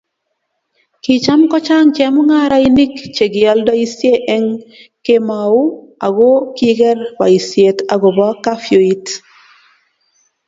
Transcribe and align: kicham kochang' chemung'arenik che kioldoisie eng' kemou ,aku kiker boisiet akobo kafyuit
kicham 1.03 1.41
kochang' 1.51 1.93
chemung'arenik 1.95 2.93
che 3.15 3.25
kioldoisie 3.33 4.13
eng' 4.35 4.55
kemou 5.05 5.55
,aku 6.05 6.29
kiker 6.57 6.97
boisiet 7.17 7.77
akobo 7.93 8.27
kafyuit 8.43 9.05